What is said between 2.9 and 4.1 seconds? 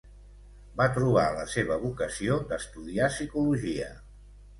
psicologia.